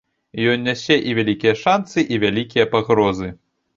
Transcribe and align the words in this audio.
Ён 0.53 0.63
нясе 0.69 0.95
і 1.11 1.13
вялікія 1.19 1.53
шанцы, 1.65 2.07
і 2.17 2.19
вялікія 2.25 2.65
пагрозы. 2.73 3.29